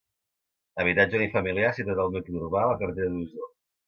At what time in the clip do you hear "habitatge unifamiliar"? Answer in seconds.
0.83-1.73